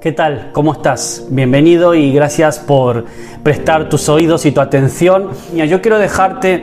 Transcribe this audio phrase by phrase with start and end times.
[0.00, 0.50] ¿Qué tal?
[0.52, 1.26] ¿Cómo estás?
[1.30, 3.04] Bienvenido y gracias por
[3.42, 5.30] prestar tus oídos y tu atención.
[5.54, 6.62] Yo quiero dejarte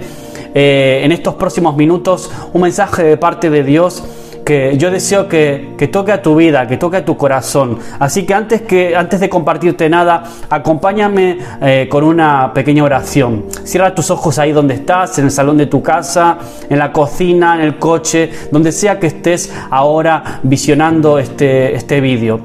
[0.53, 4.03] eh, en estos próximos minutos un mensaje de parte de Dios
[4.50, 7.77] que yo deseo que, toque a tu vida, que toque a tu corazón.
[8.00, 13.46] Así que antes, que, antes de compartirte nada, acompáñame eh, con una pequeña oración.
[13.64, 17.55] Cierra tus ojos ahí donde estás, en el salón de tu casa, en la cocina,
[17.55, 22.39] en el coche, donde sea que estés ahora visionando este, este vídeo.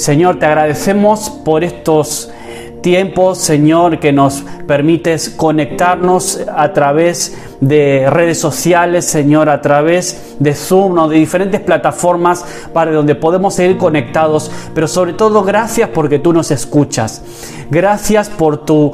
[0.00, 2.30] Señor, te agradecemos por estos
[2.80, 10.54] tiempos, Señor, que nos permites conectarnos a través de redes sociales, Señor, a través de
[10.54, 16.18] Zoom o de diferentes plataformas para donde podemos seguir conectados, pero sobre todo gracias porque
[16.18, 17.20] tú nos escuchas.
[17.70, 18.92] Gracias por tu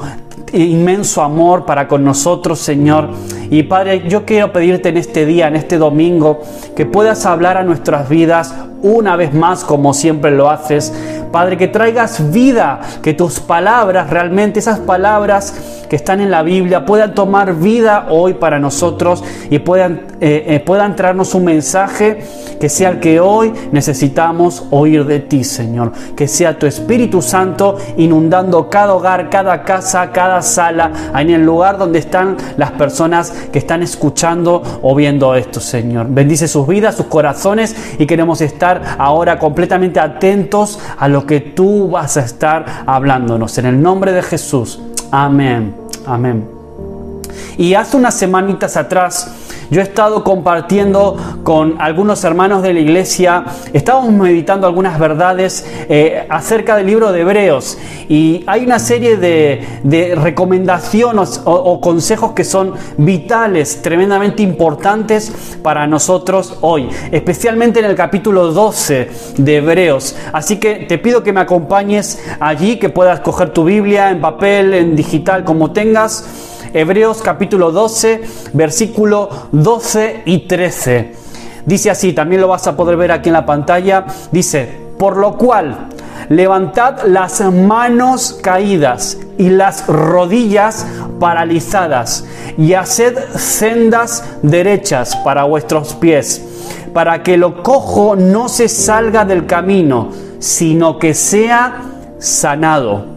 [0.51, 3.11] inmenso amor para con nosotros, Señor.
[3.49, 6.41] Y Padre, yo quiero pedirte en este día, en este domingo,
[6.75, 10.93] que puedas hablar a nuestras vidas una vez más como siempre lo haces.
[11.31, 15.55] Padre, que traigas vida, que tus palabras, realmente esas palabras
[15.89, 20.93] que están en la Biblia puedan tomar vida hoy para nosotros y puedan, eh, eh,
[20.95, 22.19] traernos un mensaje
[22.59, 25.91] que sea el que hoy necesitamos oír de ti, Señor.
[26.15, 31.77] Que sea tu Espíritu Santo inundando cada hogar, cada casa, cada sala, en el lugar
[31.77, 36.07] donde están las personas que están escuchando o viendo esto, Señor.
[36.09, 41.89] Bendice sus vidas, sus corazones y queremos estar ahora completamente atentos a lo que tú
[41.89, 43.57] vas a estar hablándonos.
[43.57, 44.79] En el nombre de Jesús.
[45.11, 45.75] Amén.
[46.05, 46.47] Amén.
[47.57, 49.31] Y hace unas semanitas atrás
[49.69, 56.25] yo he estado compartiendo con algunos hermanos de la iglesia, estábamos meditando algunas verdades eh,
[56.29, 57.77] acerca del libro de Hebreos
[58.09, 65.87] y hay una serie de, recomendaciones o, o, consejos que son vitales, tremendamente importantes para
[65.87, 70.15] nosotros hoy, especialmente en el capítulo 12 de Hebreos.
[70.31, 74.73] Así que te pido que me acompañes allí, que puedas coger tu Biblia en papel,
[74.73, 78.21] en digital, como tengas Hebreos capítulo 12,
[78.53, 81.11] versículo 12 y 13.
[81.65, 84.05] Dice así, también lo vas a poder ver aquí en la pantalla.
[84.31, 84.69] Dice,
[84.99, 85.89] por lo cual,
[86.29, 90.85] levantad las manos caídas y las rodillas
[91.19, 92.25] paralizadas
[92.59, 96.43] y haced sendas derechas para vuestros pies,
[96.93, 101.81] para que lo cojo no se salga del camino, sino que sea
[102.19, 103.16] sanado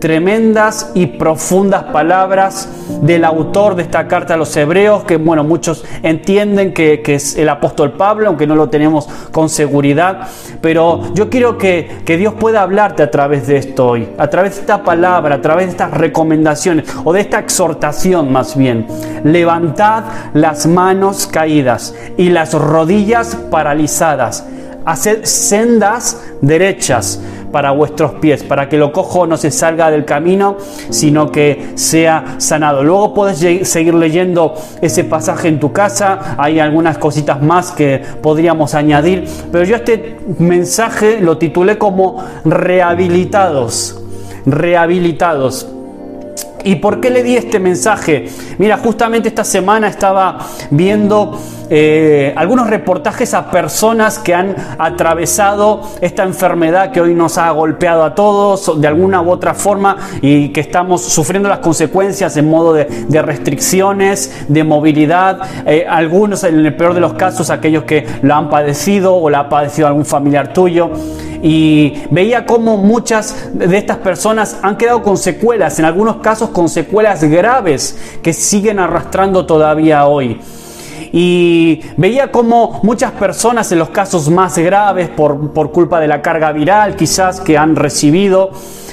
[0.00, 2.68] tremendas y profundas palabras
[3.02, 7.48] del autor de esta carta a los hebreos, que bueno, muchos entienden que, es el
[7.48, 10.28] apóstol Pablo, aunque no lo tenemos con seguridad,
[10.60, 14.54] pero yo quiero que, que Dios pueda hablarte a través de esto hoy, a través
[14.54, 18.86] de esta palabra, a través de estas recomendaciones o de esta exhortación más bien.
[19.24, 20.04] Levantad
[20.34, 24.44] las manos caídas y las rodillas paralizadas.
[24.84, 27.20] Haced sendas derechas
[27.52, 30.56] para vuestros pies, para que lo cojo no se salga del camino,
[30.90, 32.82] sino que sea sanado.
[32.82, 38.74] Luego puedes seguir leyendo ese pasaje en tu casa, hay algunas cositas más que podríamos
[38.74, 44.00] añadir, pero yo este mensaje lo titulé como rehabilitados,
[44.46, 45.68] rehabilitados.
[46.64, 48.28] ¿Y por qué le di este mensaje?
[48.58, 50.38] Mira, justamente esta semana estaba
[50.70, 51.38] viendo
[51.70, 58.04] eh, algunos reportajes a personas que han atravesado esta enfermedad que hoy nos ha golpeado
[58.04, 62.72] a todos de alguna u otra forma y que estamos sufriendo las consecuencias en modo
[62.72, 62.86] de,
[63.22, 68.48] restricciones, de movilidad, eh, algunos en el peor de los casos aquellos que lo han
[68.48, 70.90] padecido o la ha padecido algún familiar tuyo.
[71.42, 76.68] Y veía cómo muchas de estas personas han quedado con secuelas, en algunos casos con
[76.68, 80.40] secuelas graves que siguen arrastrando todavía hoy
[81.12, 86.22] y veía como muchas personas en los casos más graves por, por culpa de la
[86.22, 88.50] carga viral quizás que han recibido,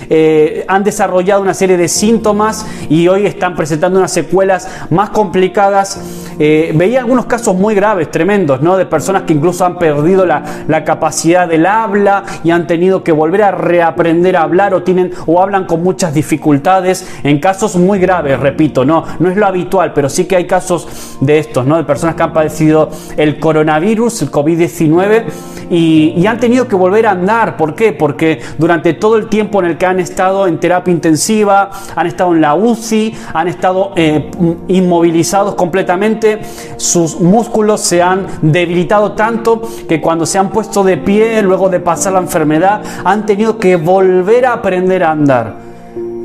[0.09, 6.01] eh, han desarrollado una serie de síntomas y hoy están presentando unas secuelas más complicadas.
[6.37, 8.75] Eh, veía algunos casos muy graves, tremendos, ¿no?
[8.75, 13.13] De personas que incluso han perdido la, la, capacidad del habla y han tenido que
[13.13, 17.07] volver a reaprender a hablar o tienen o hablan con muchas dificultades.
[17.23, 21.17] En casos muy graves, repito, no, no es lo habitual, pero sí que hay casos
[21.21, 21.77] de estos, ¿no?
[21.77, 25.25] De personas que han padecido el coronavirus, el COVID-19
[25.69, 27.57] y, y han tenido que volver a andar.
[27.57, 27.93] ¿Por qué?
[27.93, 32.33] Porque durante todo el tiempo en el que han estado en terapia intensiva, han estado
[32.33, 34.29] en la UCI, han estado eh,
[34.67, 36.41] inmovilizados completamente,
[36.77, 41.79] sus músculos se han debilitado tanto que cuando se han puesto de pie, luego de
[41.79, 45.64] pasar la enfermedad, han tenido que volver a aprender a andar.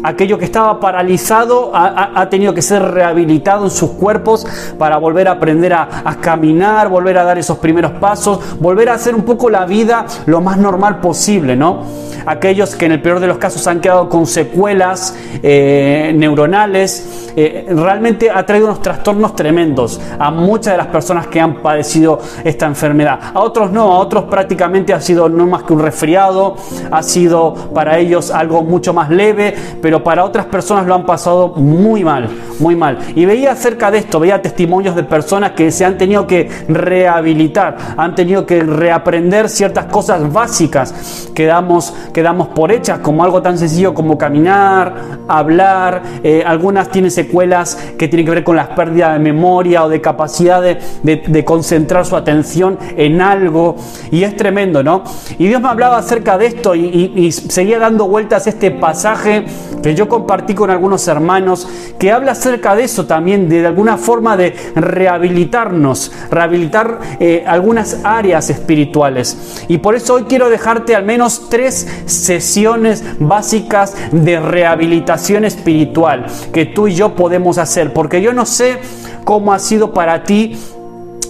[0.02, 4.47] Aquello que estaba paralizado ha, tenido que ser rehabilitado en sus cuerpos
[4.79, 9.14] para volver a aprender a, caminar, volver a dar esos primeros pasos, volver a hacer
[9.14, 11.85] un poco la vida lo más normal posible, ¿no?
[12.26, 17.32] aquellos que en el peor de los casos han quedado con secuelas eh, neuronales.
[17.37, 22.19] Eh, realmente ha traído unos trastornos tremendos a muchas de las personas que han padecido
[22.43, 23.20] esta enfermedad.
[23.35, 26.56] A otros no, a otros prácticamente ha sido no más que un resfriado,
[26.91, 31.48] ha sido para ellos algo mucho más leve, pero para otras personas lo han pasado
[31.56, 32.28] muy mal,
[32.60, 32.98] muy mal.
[33.16, 37.76] Y veía acerca de esto, veía testimonios de personas que se han tenido que rehabilitar,
[37.96, 43.42] han tenido que reaprender ciertas cosas básicas que damos que damos por hechas, como algo
[43.42, 44.94] tan sencillo como caminar,
[45.28, 46.02] hablar.
[46.22, 50.00] Eh, algunas tienen secuelas que tienen que ver con las pérdidas de memoria o de
[50.00, 53.76] capacidad de, concentrar su atención en algo.
[54.10, 55.02] Y es tremendo, ¿no?
[55.38, 59.44] Y Dios me hablaba acerca de esto y, seguía dando vueltas este pasaje
[59.82, 61.69] que yo compartí con algunos hermanos,
[61.99, 68.50] que habla acerca de eso también, de, alguna forma de rehabilitarnos, rehabilitar eh, algunas áreas
[68.50, 69.65] espirituales.
[69.69, 76.67] Y por eso hoy quiero dejarte al menos tres sesiones básicas de rehabilitación espiritual que
[76.67, 78.79] tú y yo podemos hacer, porque yo no sé
[79.25, 80.59] cómo ha sido para ti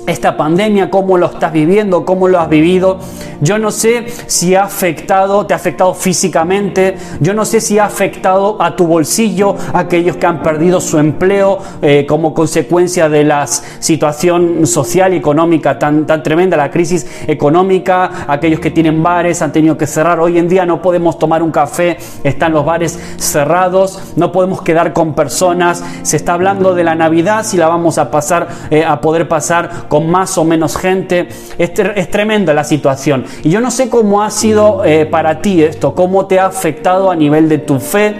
[0.06, 2.98] esta pandemia, cómo lo estás viviendo, cómo lo has vivido.
[3.40, 7.86] Yo no sé si ha afectado, te ha afectado físicamente, yo no sé si ha
[7.86, 13.24] afectado a tu bolsillo, a aquellos que han perdido su empleo eh, como consecuencia de
[13.24, 19.40] la situación social y económica tan, tan tremenda, la crisis económica, aquellos que tienen bares
[19.40, 20.20] han tenido que cerrar.
[20.20, 24.92] Hoy en día no podemos tomar un café, están los bares cerrados, no podemos quedar
[24.92, 29.00] con personas, se está hablando de la Navidad, si la vamos a pasar, eh, a
[29.00, 31.28] poder pasar con más o menos gente.
[31.58, 31.72] Es,
[32.10, 33.24] tremenda la situación.
[33.42, 37.10] Y yo no sé cómo ha sido eh, para ti esto, cómo te ha afectado
[37.10, 38.14] a nivel de tu fe,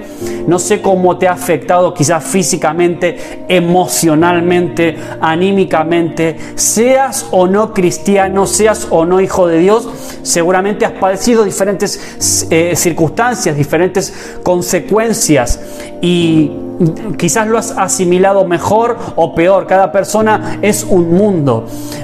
[0.49, 8.89] no sé cómo te ha afectado quizás físicamente, emocionalmente, anímicamente, seas o no cristiano, seas
[8.91, 9.89] o no hijo de Dios,
[10.23, 15.61] seguramente has padecido diferentes eh, circunstancias, diferentes consecuencias.
[16.01, 16.51] Y
[17.19, 21.60] quizás lo has asimilado mejor o peor, cada persona es un mundo,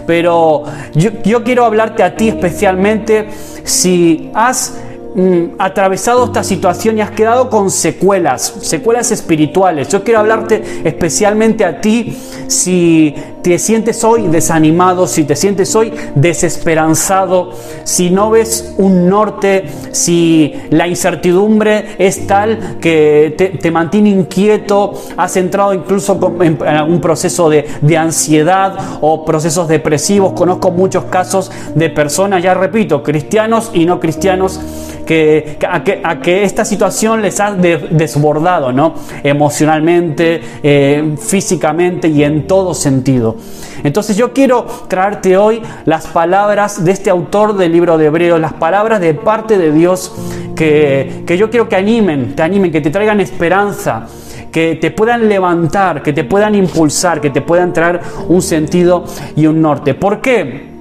[0.06, 0.64] pero
[0.94, 3.28] yo, yo quiero hablarte a ti especialmente
[3.64, 4.78] si has
[5.18, 9.88] Mm, atravesado esta situación y has quedado con secuelas, secuelas espirituales.
[9.88, 12.14] Yo quiero hablarte especialmente a ti
[12.48, 17.52] si te sientes hoy desanimado, si te sientes hoy desesperanzado,
[17.84, 25.34] si no ves un norte, si la incertidumbre es tal que te, mantiene inquieto, has
[25.38, 30.34] entrado incluso en, algún proceso de, de ansiedad o procesos depresivos.
[30.34, 34.60] Conozco muchos casos de personas, ya repito, cristianos y no cristianos,
[35.06, 38.94] que, a, que, esta situación les ha desbordado, ¿no?
[39.22, 43.36] Emocionalmente, eh, físicamente y en todo sentido.
[43.82, 48.54] Entonces yo quiero traerte hoy las palabras de este autor del libro de Hebreos, las
[48.54, 50.12] palabras de parte de Dios
[50.54, 54.06] que, que yo quiero que animen, te animen, que te traigan esperanza
[54.52, 59.04] que te puedan levantar, que te puedan impulsar, que te puedan traer un sentido
[59.36, 59.92] y un norte.
[59.92, 60.75] ¿Por qué?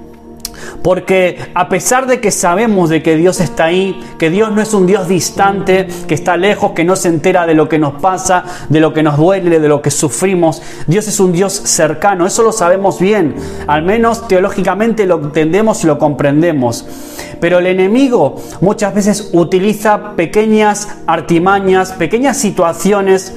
[0.81, 4.73] Porque a pesar de que sabemos de que Dios está ahí, que Dios no es
[4.73, 8.43] un Dios distante, que está lejos, que no se entera de lo que nos pasa,
[8.69, 12.43] de lo que nos duele, de lo que sufrimos, Dios es un Dios cercano, eso
[12.43, 13.35] lo sabemos bien,
[13.67, 16.85] al menos teológicamente lo entendemos y lo comprendemos.
[17.39, 23.33] Pero el enemigo muchas veces utiliza pequeñas artimañas, pequeñas situaciones,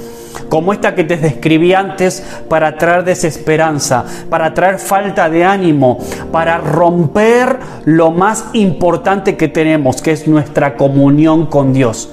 [0.48, 5.98] como esta que te describí antes, para traer desesperanza, para traer falta de ánimo,
[6.32, 12.10] para romper lo más importante que tenemos, que es nuestra comunión con Dios.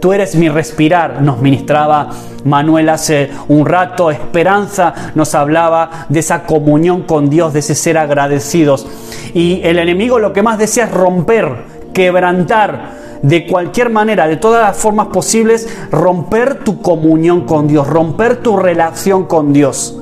[0.00, 2.10] Tú eres mi respirar, nos ministraba
[2.44, 7.98] Manuel hace un rato, esperanza nos hablaba de esa comunión con Dios, de ese ser
[7.98, 8.86] agradecidos.
[9.34, 14.62] Y el enemigo lo que más desea es romper, quebrantar, de cualquier manera, de todas
[14.62, 19.96] las formas posibles, romper tu comunión con Dios, romper tu relación con Dios.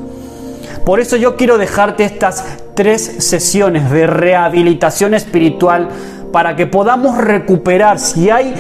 [0.84, 2.44] Por eso yo quiero dejarte estas
[2.74, 5.88] tres sesiones de rehabilitación espiritual
[6.36, 8.52] para que podamos recuperar, si hay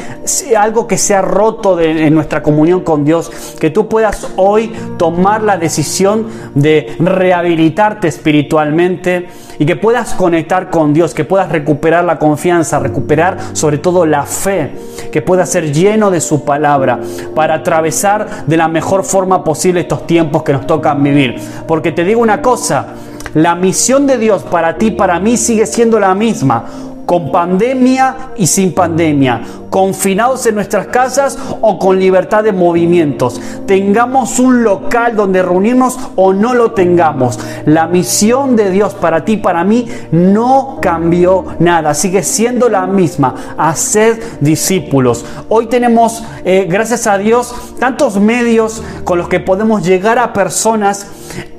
[0.56, 3.30] algo que se ha roto en nuestra comunión con Dios,
[3.60, 9.28] que tú puedas hoy tomar la decisión de rehabilitarte espiritualmente
[9.58, 14.22] y que puedas conectar con Dios, que puedas recuperar la confianza, recuperar sobre todo la
[14.22, 14.72] fe,
[15.12, 16.98] que puedas ser lleno de su palabra
[17.34, 21.36] para atravesar de la mejor forma posible estos tiempos que nos tocan vivir.
[21.68, 22.94] Porque te digo una cosa,
[23.34, 26.64] la misión de Dios para ti, para mí sigue siendo la misma
[27.06, 34.40] con pandemia y sin pandemia, confinados en nuestras casas o con libertad de movimientos, tengamos
[34.40, 37.38] un local donde reunirnos o no lo tengamos.
[37.64, 43.34] La misión de Dios para ti, para mí, no cambió nada, sigue siendo la misma,
[43.56, 45.24] hacer discípulos.
[45.48, 51.06] Hoy tenemos, eh, gracias a Dios, tantos medios con los que podemos llegar a personas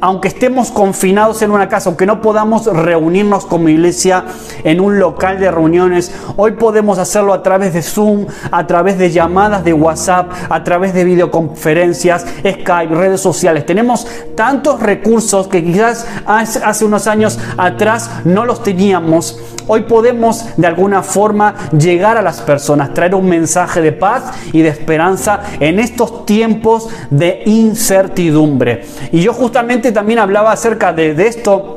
[0.01, 4.25] aunque estemos confinados en una casa, aunque no podamos reunirnos como iglesia
[4.63, 9.11] en un local de reuniones, hoy podemos hacerlo a través de Zoom, a través de
[9.11, 13.65] llamadas de WhatsApp, a través de videoconferencias, Skype, redes sociales.
[13.65, 19.39] Tenemos tantos recursos que quizás hace unos años atrás no los teníamos.
[19.69, 24.61] Hoy podemos de alguna forma llegar a las personas, traer un mensaje de paz y
[24.61, 28.85] de esperanza en estos tiempos de incertidumbre.
[29.11, 31.76] Y yo justamente también hablaba acerca de, esto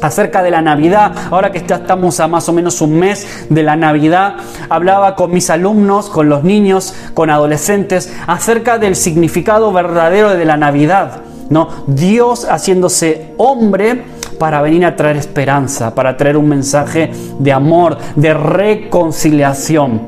[0.00, 3.62] acerca de la Navidad, ahora que ya estamos a más o menos un mes de
[3.62, 4.36] la Navidad,
[4.68, 10.56] hablaba con mis alumnos, con los niños, con adolescentes, acerca del significado verdadero de la
[10.56, 11.22] Navidad.
[11.48, 11.68] ¿no?
[11.86, 14.04] Dios haciéndose hombre
[14.38, 20.00] para venir a traer esperanza, para traer un mensaje de amor, de reconciliación.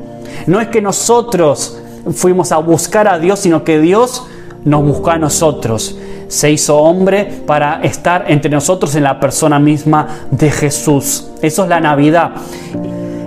[0.47, 1.79] No es que nosotros
[2.15, 4.25] fuimos a buscar a Dios, sino que Dios
[4.65, 5.97] nos buscó a nosotros.
[6.33, 11.27] Se hizo hombre para estar entre nosotros en la persona misma de Jesús.
[11.43, 12.31] Eso es la Navidad.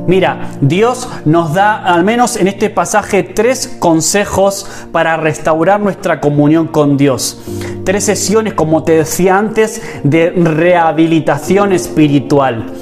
[0.09, 6.67] Mira, Dios nos da, al menos en este pasaje, tres consejos para restaurar nuestra comunión
[6.67, 7.43] con Dios.
[7.85, 12.73] Tres sesiones, como te decía antes, de rehabilitación espiritual.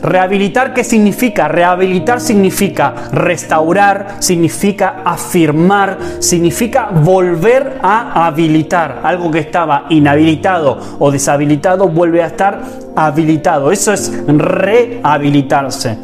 [0.00, 1.48] Rehabilitar, ¿qué significa?
[1.48, 9.00] Rehabilitar significa restaurar, significa afirmar, significa volver a habilitar.
[9.02, 12.60] Algo que estaba inhabilitado o deshabilitado vuelve a estar
[12.94, 13.72] habilitado.
[13.72, 15.98] Eso es rehabilitarse.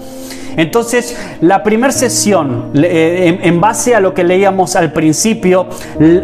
[0.56, 5.66] Entonces, la primera sesión, eh, en base a lo que leíamos al principio,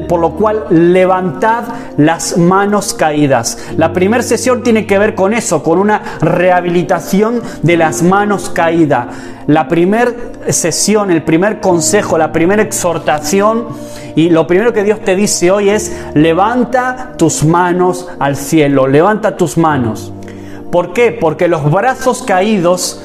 [0.09, 1.65] por lo cual levantad
[1.97, 3.59] las manos caídas.
[3.77, 9.07] La primera sesión tiene que ver con eso, con una rehabilitación de las manos caídas.
[9.47, 10.13] La primera
[10.49, 13.67] sesión, el primer consejo, la primera exhortación
[14.15, 19.37] y lo primero que Dios te dice hoy es, levanta tus manos al cielo, levanta
[19.37, 20.13] tus manos.
[20.71, 21.11] ¿Por qué?
[21.13, 23.03] Porque los brazos caídos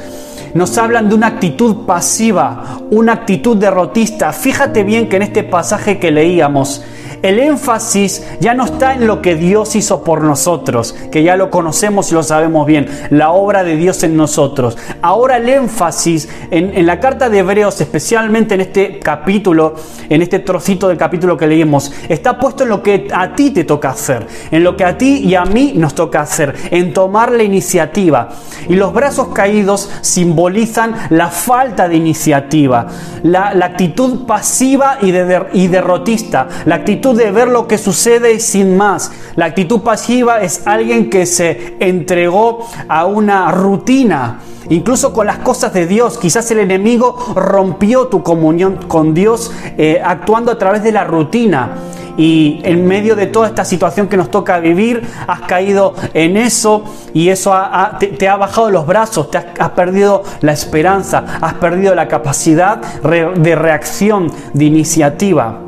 [0.56, 4.32] nos hablan de una actitud pasiva, una actitud derrotista.
[4.32, 6.82] Fíjate bien que en este pasaje que leíamos,
[7.26, 11.50] el énfasis ya no está en lo que Dios hizo por nosotros, que ya lo
[11.50, 14.78] conocemos y lo sabemos bien, la obra de Dios en nosotros.
[15.02, 19.74] Ahora el énfasis en, la carta de Hebreos, especialmente en este capítulo,
[20.08, 23.64] en este trocito del capítulo que leímos, está puesto en lo que a ti te
[23.64, 27.32] toca hacer, en lo que a ti y a mí nos toca hacer, en tomar
[27.32, 28.30] la iniciativa.
[28.70, 32.86] Y los brazos caídos simbolizan la falta de iniciativa,
[33.24, 35.08] la, actitud pasiva y,
[35.54, 39.12] y derrotista, la actitud de ver lo que sucede sin más.
[39.36, 44.40] La actitud pasiva es alguien que se entregó a una rutina.
[44.70, 50.02] Incluso con las cosas de Dios, quizás el enemigo rompió tu comunión con Dios eh,
[50.04, 51.76] actuando a través de la rutina
[52.18, 56.84] y en medio de toda esta situación que nos toca vivir, has caído en eso
[57.14, 57.54] y eso
[58.00, 63.56] te, ha bajado los brazos, te has, perdido la esperanza, has perdido la capacidad de
[63.56, 65.65] reacción, de iniciativa.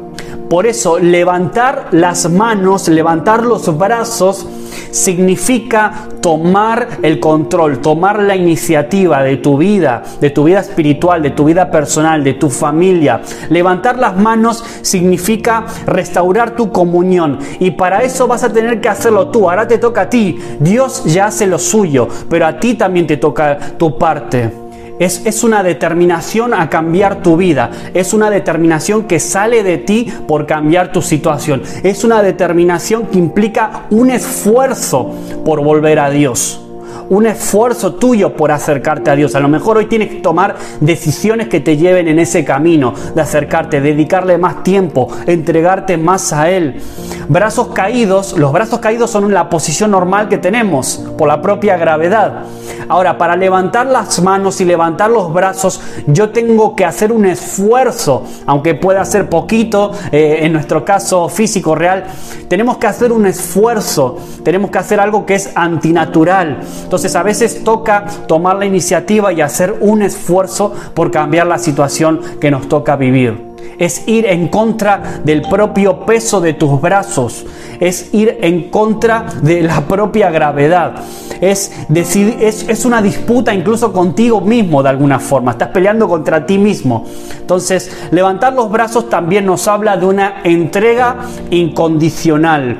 [0.50, 4.48] Por eso levantar las manos, levantar los brazos,
[4.92, 11.32] significa tomar el control, tomar la iniciativa de tu vida, de tu vida espiritual, de
[11.32, 13.22] tu vida personal, de tu familia.
[13.50, 19.28] Levantar las manos significa restaurar tu comunión y para eso vas a tener que hacerlo
[19.28, 19.50] tú.
[19.50, 20.40] Ahora te toca a ti.
[20.60, 24.67] Dios ya hace lo suyo, pero a ti también te toca tu parte.
[25.00, 27.72] Es, una determinación a cambiar tu vida.
[27.94, 31.62] Es una determinación que sale de ti por cambiar tu situación.
[31.84, 35.14] Es una determinación que implica un esfuerzo
[35.46, 36.67] por volver a Dios
[37.10, 39.36] un esfuerzo tuyo por acercarte a Dios.
[39.36, 43.22] A lo mejor hoy tienes que tomar decisiones que te lleven en ese camino de
[43.22, 46.82] acercarte, dedicarle más tiempo, entregarte más a Él.
[47.30, 52.44] Brazos caídos, los brazos caídos son la posición normal que tenemos por la propia gravedad.
[52.90, 58.24] Ahora, para levantar las manos y levantar los brazos, yo tengo que hacer un esfuerzo,
[58.46, 62.06] aunque pueda ser poquito, eh, en nuestro caso físico real,
[62.48, 66.60] tenemos que hacer un esfuerzo, tenemos que hacer algo que es antinatural.
[66.84, 72.22] Entonces, a veces toca tomar la iniciativa y hacer un esfuerzo por cambiar la situación
[72.40, 73.46] que nos toca vivir.
[73.80, 77.46] es ir en contra del propio peso de tus brazos,
[77.80, 80.96] es ir en contra de la propia gravedad,
[81.42, 86.44] es, decir, es, es una disputa incluso contigo mismo de alguna forma, estás peleando contra
[86.48, 87.06] ti mismo.
[87.40, 91.18] Entonces, levantar los brazos también nos habla de una entrega
[91.52, 92.80] incondicional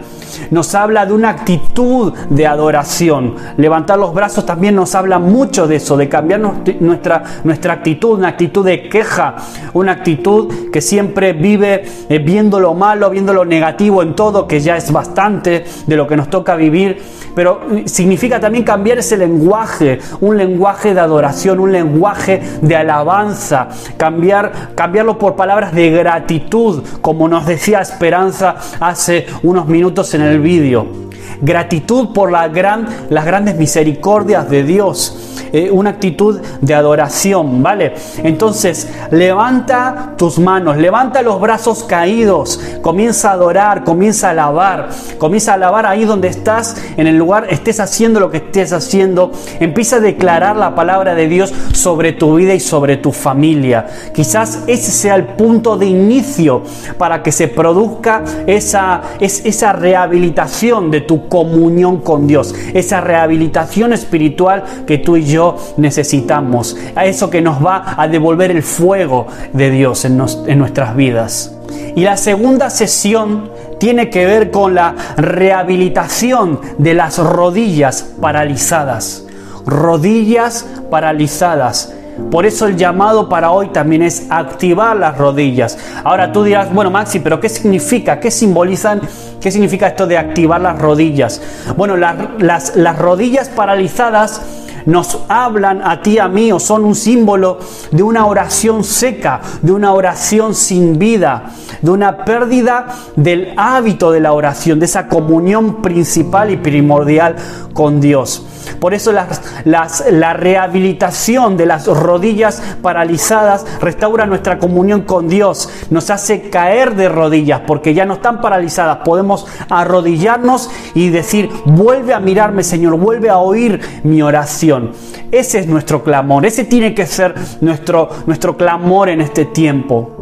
[0.52, 3.36] nos habla de una actitud de adoración.
[3.58, 8.30] Levantar los brazos también nos habla mucho de eso, de cambiar nuestra, nuestra actitud, una
[8.30, 9.36] actitud de queja,
[9.74, 14.60] una actitud que siempre vive eh, viendo lo malo, viendo lo negativo en todo, que
[14.60, 17.02] ya es bastante de lo que nos toca vivir.
[17.36, 23.70] Pero eh, significa también cambiar ese lenguaje, un lenguaje de adoración, un lenguaje de alabanza,
[23.98, 30.27] cambiar, cambiarlo por palabras de gratitud, como nos decía Esperanza hace unos minutos en el
[30.36, 31.07] vídeo.
[31.42, 35.28] Gratitud por las grandes misericordias de Dios.
[35.54, 37.94] Eh, una actitud de adoración, ¿vale?
[38.18, 45.52] Entonces, levanta tus manos, levanta los brazos caídos, comienza a adorar, comienza a alabar, comienza
[45.52, 49.98] a alabar ahí donde estás, en el lugar, estés haciendo lo que estés haciendo, empieza
[49.98, 53.88] a declarar la palabra de Dios sobre tu vida y sobre tu familia.
[54.14, 56.64] Quizás ese sea el punto de inicio
[56.98, 64.64] para que se produzca esa, esa rehabilitación de tu comunión con Dios, esa rehabilitación espiritual
[64.86, 69.72] que tú y yo necesitamos, a eso que nos va a devolver el fuego de
[69.72, 71.54] Dios en, en nuestras vidas.
[71.96, 79.26] Y la segunda sesión tiene que ver con la rehabilitación de las rodillas paralizadas.
[79.66, 81.94] Rodillas paralizadas.
[82.32, 85.78] Por eso el llamado para hoy también es activar las rodillas.
[86.04, 88.20] Ahora tú dirás, bueno Maxi, pero ¿qué significa?
[88.20, 89.02] ¿Qué simbolizan?
[89.40, 91.42] ¿Qué significa esto de activar las rodillas?
[91.78, 94.42] Bueno, las, las rodillas paralizadas
[94.88, 97.60] nos hablan a ti, a mí, o son un símbolo
[97.92, 104.22] de una oración seca, de una oración sin vida, de una pérdida del hábito de
[104.22, 107.36] la oración, de esa comunión principal y primordial
[107.74, 108.46] con Dios.
[108.80, 116.50] Por eso la rehabilitación de las rodillas paralizadas restaura nuestra comunión con Dios, nos hace
[116.50, 119.00] caer de rodillas porque ya no están paralizadas.
[119.04, 124.92] Podemos arrodillarnos y decir, vuelve a mirarme Señor, vuelve a oír mi oración.
[125.32, 130.17] Ese es nuestro clamor, ese tiene que ser nuestro, nuestro clamor en este tiempo.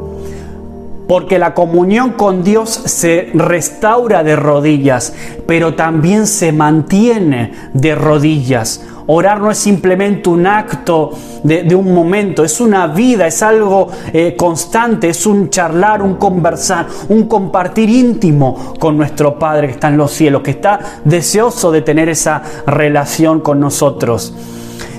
[1.08, 5.14] Porque la comunión con Dios se restaura de rodillas,
[5.46, 8.82] pero también se mantiene de rodillas.
[9.08, 11.12] Orar no es simplemente un acto
[11.44, 16.88] de, un momento, es una vida, es algo eh, constante, es un charlar, un conversar,
[17.10, 21.84] un compartir íntimo con nuestro Padre que está en los cielos, que está deseoso de
[21.84, 24.34] tener esa relación con nosotros.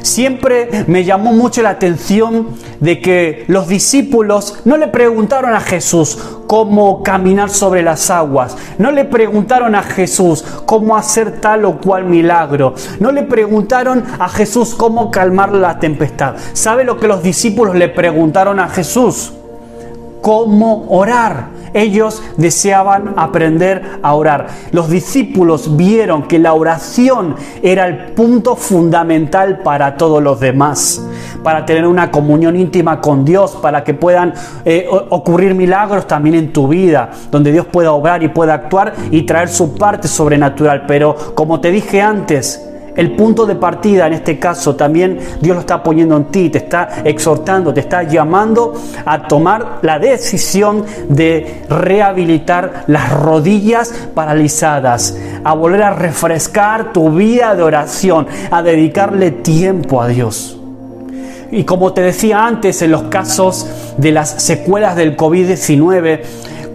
[0.07, 6.17] Siempre me llamó mucho la atención de que los discípulos no le preguntaron a Jesús
[6.47, 12.05] cómo caminar sobre las aguas, no le preguntaron a Jesús cómo hacer tal o cual
[12.05, 16.37] milagro, no le preguntaron a Jesús cómo calmar la tempestad.
[16.53, 19.33] ¿Sabe lo que los discípulos le preguntaron a Jesús?
[20.27, 21.51] ¿Cómo orar?
[21.73, 24.49] Ellos deseaban aprender a orar.
[24.73, 31.01] Los discípulos vieron que la oración era el punto fundamental para todos los demás,
[31.45, 34.35] para tener una comunión íntima con Dios, para que puedan
[34.65, 39.23] eh, ocurrir milagros también en tu vida, donde Dios pueda obrar y pueda actuar y
[39.23, 40.87] traer su parte sobrenatural.
[40.89, 42.66] Pero como te dije antes,
[42.97, 46.59] el punto de partida en este caso también Dios lo está poniendo en ti, te
[46.59, 55.55] está exhortando, te está llamando a tomar la decisión de rehabilitar las rodillas paralizadas, a
[55.55, 60.59] volver a refrescar tu vida de oración, a dedicarle tiempo a Dios.
[61.51, 66.21] Y como te decía antes, en los casos de las secuelas del COVID-19,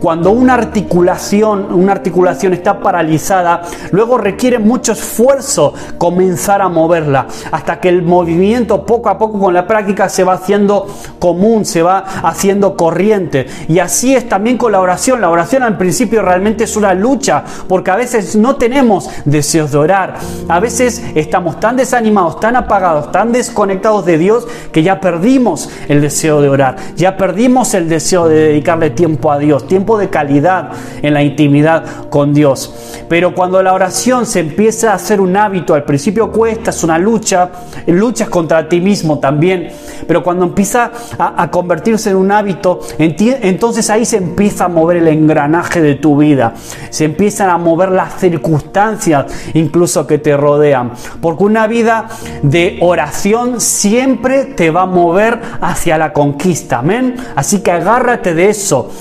[0.01, 3.61] cuando una articulación, una articulación está paralizada,
[3.91, 9.53] luego requiere mucho esfuerzo comenzar a moverla, hasta que el movimiento poco a poco con
[9.53, 10.87] la práctica se va haciendo
[11.19, 13.45] común, se va haciendo corriente.
[13.67, 15.21] Y así es también con la oración.
[15.21, 19.77] La oración al principio realmente es una lucha, porque a veces no tenemos deseos de
[19.77, 20.15] orar.
[20.47, 26.01] A veces estamos tan desanimados, tan apagados, tan desconectados de Dios que ya perdimos el
[26.01, 30.69] deseo de orar, ya perdimos el deseo de dedicarle tiempo a Dios, tiempo de calidad
[31.01, 32.73] en la intimidad con Dios.
[33.07, 36.97] Pero cuando la oración se empieza a hacer un hábito, al principio cuesta, es una
[36.97, 37.49] lucha,
[37.87, 39.69] luchas contra ti mismo también,
[40.07, 45.07] pero cuando empieza a, convertirse en un hábito, entonces ahí se empieza a mover el
[45.07, 46.53] engranaje de tu vida,
[46.89, 52.07] se empiezan a mover las circunstancias incluso que te rodean, porque una vida
[52.41, 57.15] de oración siempre te va a mover hacia la conquista, amén.
[57.35, 58.91] Así que agárrate de eso,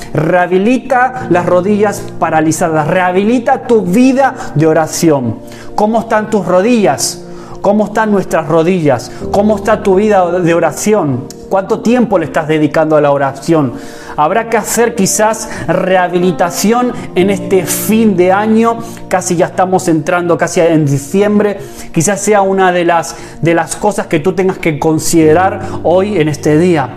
[0.81, 5.39] rehabilita las rodillas paralizadas, rehabilita tu vida de oración.
[5.75, 7.25] ¿Cómo están tus rodillas?
[7.61, 9.13] ¿Cómo están nuestras rodillas?
[9.31, 11.25] ¿Cómo está tu vida de oración?
[11.51, 13.75] ¿Cuánto tiempo le estás dedicando a la oración?
[14.17, 18.79] Habrá que hacer quizás rehabilitación en este fin de año.
[19.09, 21.59] Casi ya estamos entrando casi en diciembre.
[21.93, 26.29] Quizás sea una de las, de las cosas que tú tengas que considerar hoy en
[26.29, 26.97] este día.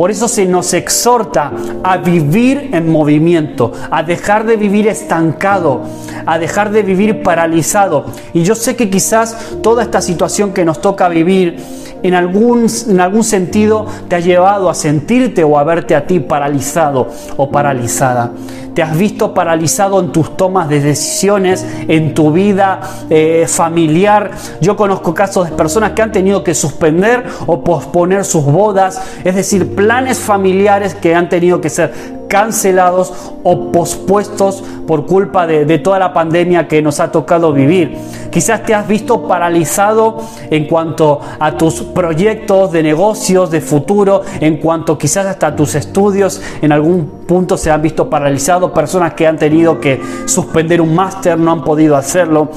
[0.00, 5.82] Por eso se nos exhorta a vivir en movimiento, a dejar de vivir estancado,
[6.24, 8.06] a dejar de vivir paralizado.
[8.32, 11.58] Y yo sé que quizás toda esta situación que nos toca vivir
[12.02, 16.18] en algún, en algún sentido te ha llevado a sentirte o a verte a ti
[16.18, 18.32] paralizado o paralizada.
[18.80, 24.30] Te has visto paralizado en tus tomas de decisiones, en tu vida eh, familiar.
[24.62, 29.34] Yo conozco casos de personas que han tenido que suspender o posponer sus bodas, es
[29.34, 33.12] decir, planes familiares que han tenido que ser cancelados
[33.42, 37.98] o pospuestos por culpa de, toda la pandemia que nos ha tocado vivir.
[38.30, 44.58] Quizás te has visto paralizado en cuanto a tus proyectos de negocios, de futuro, en
[44.58, 49.36] cuanto quizás hasta tus estudios en algún punto se han visto paralizados, personas que han
[49.36, 52.50] tenido que suspender un máster no han podido hacerlo.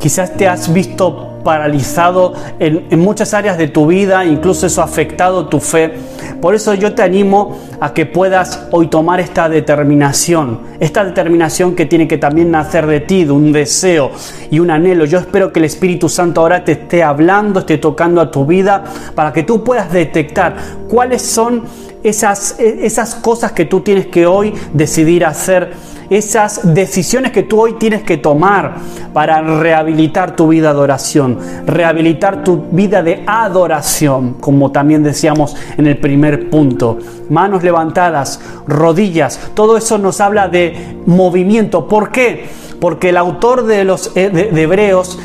[0.00, 4.84] Quizás te has visto paralizado en, en, muchas áreas de tu vida, incluso eso ha
[4.84, 5.92] afectado tu fe.
[6.40, 11.86] Por eso yo te animo a que puedas hoy tomar esta determinación, esta determinación que
[11.86, 14.10] tiene que también nacer de ti, de un deseo
[14.50, 15.04] y un anhelo.
[15.04, 18.84] Yo espero que el Espíritu Santo ahora te esté hablando, esté tocando a tu vida,
[19.14, 20.56] para que tú puedas detectar
[20.88, 21.64] cuáles son
[22.04, 25.72] esas, esas cosas que tú tienes que hoy decidir hacer
[26.10, 28.74] esas decisiones que tú hoy tienes que tomar
[29.12, 35.86] para rehabilitar tu vida de oración, rehabilitar tu vida de adoración, como también decíamos en
[35.86, 36.98] el primer punto.
[37.30, 41.88] Manos levantadas, rodillas, todo eso nos habla de movimiento.
[41.88, 42.48] ¿Por qué?
[42.80, 45.18] Porque el autor de los eh, de Hebreos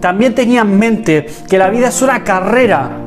[0.00, 3.01] también tenía en mente que la vida es una carrera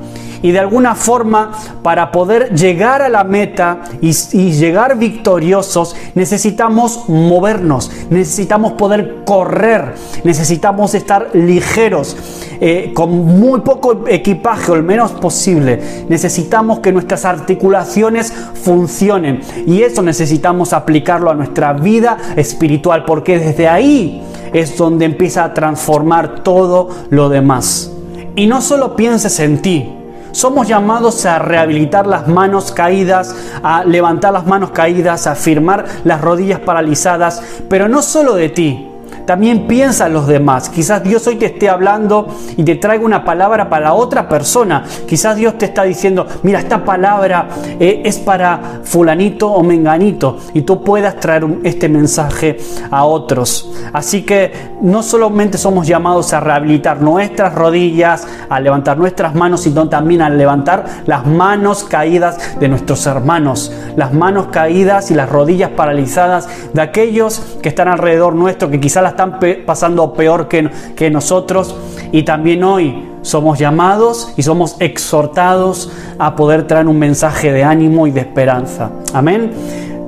[0.46, 4.12] y de alguna forma para poder llegar a la meta y,
[4.52, 12.16] llegar victoriosos necesitamos movernos, necesitamos poder correr, necesitamos estar ligeros.
[12.62, 16.06] Eh, con muy poco equipaje o el menos posible.
[16.08, 23.68] Necesitamos que nuestras articulaciones funcionen y eso necesitamos aplicarlo a nuestra vida espiritual porque desde
[23.68, 27.92] ahí es donde empieza a transformar todo lo demás.
[28.38, 29.95] Y no solo pienses en ti,
[30.36, 36.20] somos llamados a rehabilitar las manos caídas, a levantar las manos caídas, a firmar las
[36.20, 38.90] rodillas paralizadas, pero no solo de ti,
[39.26, 40.70] también piensa en los demás.
[40.70, 44.84] Quizás Dios hoy te esté hablando y te traiga una palabra para otra persona.
[45.08, 47.48] Quizás Dios te está diciendo, mira, esta palabra
[47.80, 52.58] eh, es para fulanito o menganito y tú puedas traer este mensaje
[52.92, 53.72] a otros.
[53.94, 59.88] Así que no solamente somos llamados a rehabilitar nuestras rodillas, a levantar nuestras manos, sino
[59.90, 65.72] también a levantar las manos caídas de nuestros hermanos, las manos caídas y las rodillas
[65.72, 71.76] paralizadas de aquellos que están alrededor nuestro, que quizás las están pasando peor que, nosotros
[72.12, 78.08] y también hoy somos llamados y somos exhortados a poder traer un mensaje de ánimo
[78.08, 78.92] y de esperanza.
[79.14, 79.52] Amén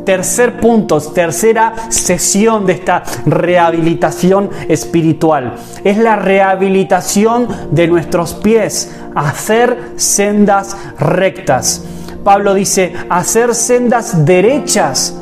[0.07, 5.55] tercer punto, tercera sesión de esta rehabilitación espiritual.
[5.83, 11.83] Es la rehabilitación de nuestros pies, hacer sendas rectas.
[12.23, 15.13] Pablo dice, hacer sendas derechas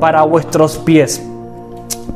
[0.00, 1.22] para vuestros pies.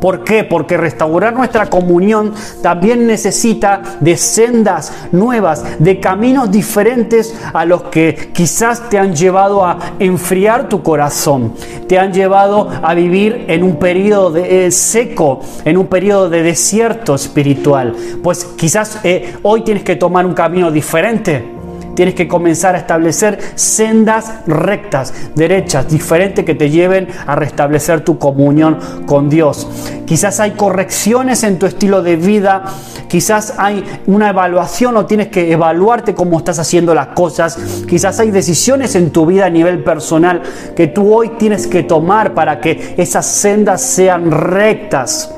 [0.01, 0.45] ¿Por qué?
[0.45, 8.31] Porque restaurar nuestra comunión también necesita de sendas nuevas, de caminos diferentes a los que
[8.33, 11.55] quizás te han llevado a enfriar tu corazón,
[11.89, 16.43] te han llevado a vivir en un periodo de, eh, seco, en un periodo de
[16.43, 17.95] desierto espiritual.
[18.23, 21.56] Pues quizás eh, hoy tienes que tomar un camino diferente
[21.97, 28.19] tienes que comenzar a establecer sendas rectas, derechas, diferentes que te lleven a restablecer tu
[28.19, 29.67] comunión con Dios.
[30.07, 32.65] Quizás hay correcciones en tu estilo de vida,
[33.09, 38.31] quizás hay una evaluación o tienes que evaluarte cómo estás haciendo las cosas, quizás hay
[38.31, 40.43] decisiones en tu vida a nivel personal
[40.77, 45.36] que tú hoy tienes que tomar para que esas sendas sean rectas.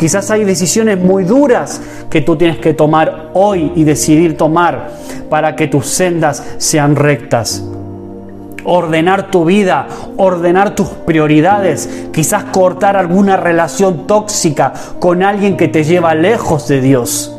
[0.00, 4.88] Quizás hay decisiones muy duras que tú tienes que tomar hoy y decidir tomar
[5.28, 7.62] para que tus sendas sean rectas.
[8.64, 15.84] Ordenar tu vida, ordenar tus prioridades, quizás cortar alguna relación tóxica con alguien que te
[15.84, 17.36] lleva lejos de Dios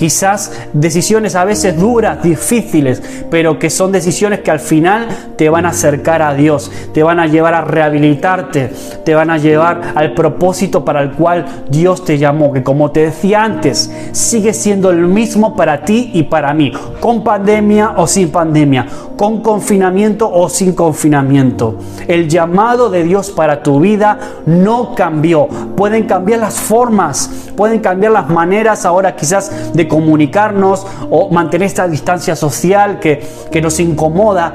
[0.00, 5.66] quizás decisiones a veces duras, difíciles, pero que son decisiones que al final te van
[5.66, 8.72] a acercar a Dios, te van a llevar a rehabilitarte,
[9.04, 13.00] te van a llevar al propósito para el cual Dios te llamó, que como te
[13.00, 18.30] decía antes, sigue siendo el mismo para ti y para mí, con pandemia o sin
[18.30, 18.86] pandemia,
[19.18, 21.74] con confinamiento o sin confinamiento.
[22.08, 25.46] El llamado de Dios para tu vida no cambió.
[25.76, 31.88] Pueden cambiar las formas, pueden cambiar las maneras ahora quizás de comunicarnos o mantener esta
[31.88, 34.54] distancia social que, que nos incomoda,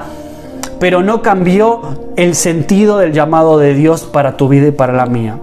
[0.80, 1.82] pero no cambió
[2.16, 5.38] el sentido del llamado de Dios para tu vida y para la mía.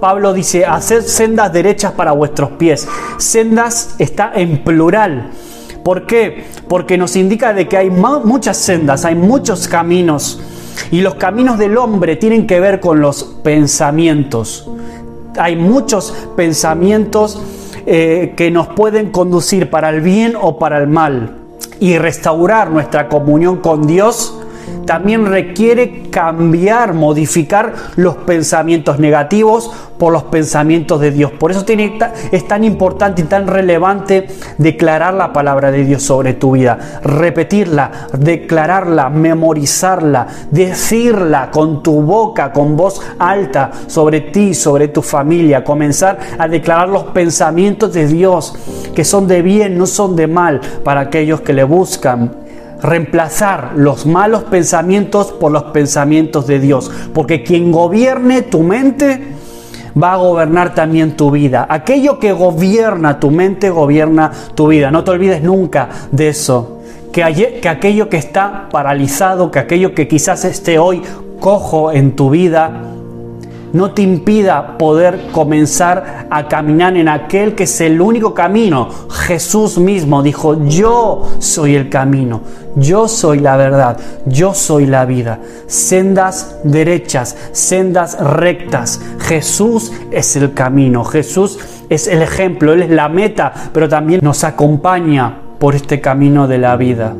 [0.00, 2.86] Pablo dice, hacer sendas derechas para vuestros pies.
[3.16, 5.30] Sendas está en plural.
[5.84, 6.44] ¿Por qué?
[6.68, 10.40] Porque nos indica de que hay muchas sendas, hay muchos caminos.
[10.90, 14.68] Y los caminos del hombre tienen que ver con los pensamientos.
[15.38, 17.40] Hay muchos pensamientos
[17.86, 21.36] eh, que nos pueden conducir para el bien o para el mal.
[21.78, 24.35] Y restaurar nuestra comunión con Dios
[24.86, 31.32] también requiere cambiar, modificar los pensamientos negativos por los pensamientos de Dios.
[31.32, 31.98] Por eso tiene,
[32.30, 38.08] es tan importante y tan relevante declarar la palabra de Dios sobre tu vida, repetirla,
[38.12, 46.18] declararla, memorizarla, decirla con tu boca, con voz alta sobre ti, sobre tu familia, comenzar
[46.38, 48.54] a declarar los pensamientos de Dios
[48.94, 52.45] que son de bien, no son de mal para aquellos que le buscan
[52.82, 56.90] reemplazar los malos pensamientos por los pensamientos de Dios.
[57.12, 59.34] Porque quien gobierne tu mente
[60.00, 61.66] va a gobernar también tu vida.
[61.68, 64.90] Aquello que gobierna tu mente gobierna tu vida.
[64.90, 66.80] No te olvides nunca de eso.
[67.12, 71.02] Que, que aquello que está paralizado, que aquello que quizás esté hoy
[71.40, 72.95] cojo en tu vida,
[73.76, 78.88] no te impida poder comenzar a caminar en aquel que es el único camino.
[79.10, 82.40] Jesús mismo dijo, yo soy el camino,
[82.74, 85.40] yo soy la verdad, yo soy la vida.
[85.66, 89.00] Sendas derechas, sendas rectas.
[89.18, 91.58] Jesús es el camino, Jesús
[91.90, 96.58] es el ejemplo, Él es la meta, pero también nos acompaña por este camino de
[96.58, 97.14] la vida.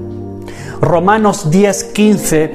[0.81, 2.53] Romanos 10, 15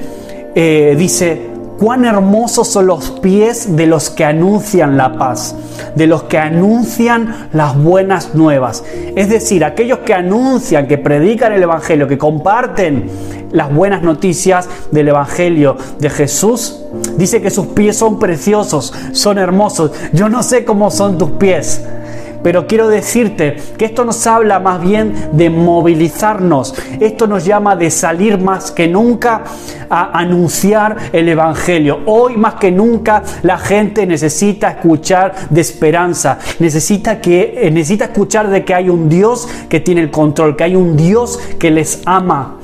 [0.54, 1.51] eh, dice,
[1.82, 5.56] cuán hermosos son los pies de los que anuncian la paz,
[5.96, 8.84] de los que anuncian las buenas nuevas.
[9.16, 13.10] Es decir, aquellos que anuncian, que predican el Evangelio, que comparten
[13.50, 16.84] las buenas noticias del Evangelio de Jesús,
[17.16, 19.90] dice que sus pies son preciosos, son hermosos.
[20.12, 21.82] Yo no sé cómo son tus pies.
[22.42, 26.74] Pero quiero decirte que esto nos habla más bien de movilizarnos.
[27.00, 29.42] Esto nos llama de salir más que nunca
[29.88, 32.00] a anunciar el Evangelio.
[32.06, 36.38] Hoy más que nunca la gente necesita escuchar de esperanza.
[36.58, 40.64] Necesita, que, eh, necesita escuchar de que hay un Dios que tiene el control, que
[40.64, 42.58] hay un Dios que les ama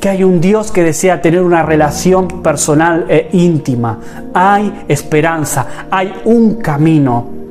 [0.00, 4.00] que hay un Dios que desea tener una relación personal e íntima.
[4.34, 7.41] Hay esperanza, hay un camino.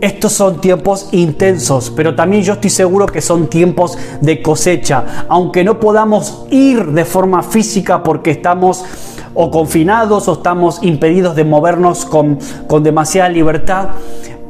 [0.00, 5.26] Estos son tiempos intensos, pero también yo estoy seguro que son tiempos de cosecha.
[5.28, 8.84] Aunque no podamos ir de forma física porque estamos
[9.34, 13.88] o confinados o estamos impedidos de movernos con, con demasiada libertad,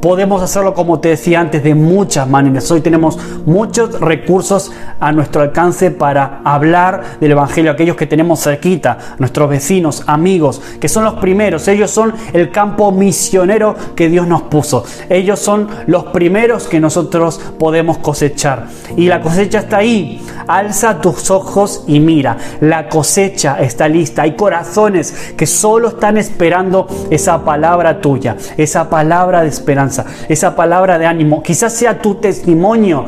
[0.01, 2.71] Podemos hacerlo, como te decía antes, de muchas maneras.
[2.71, 8.97] Hoy tenemos muchos recursos a nuestro alcance para hablar del Evangelio, aquellos que tenemos cerquita,
[9.17, 11.67] nuestros vecinos, amigos, que son los primeros.
[11.67, 14.85] Ellos son el campo misionero que Dios nos puso.
[15.09, 18.67] Ellos son los primeros que nosotros podemos cosechar.
[18.95, 20.25] Y la cosecha está ahí.
[20.47, 22.37] Alza tus ojos y mira.
[22.61, 24.21] La cosecha está lista.
[24.21, 29.88] Hay corazones que solo están esperando esa palabra tuya, esa palabra de esperanza
[30.27, 31.43] esa palabra de ánimo.
[31.43, 33.05] Quizás sea tu testimonio,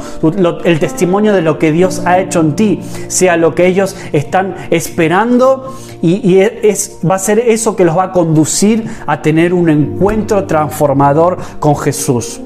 [0.64, 4.56] el testimonio de lo que Dios ha hecho en ti, sea lo que ellos están
[4.70, 9.70] esperando y, es, va a ser eso que los va a conducir a tener un
[9.70, 12.42] encuentro transformador con Jesús.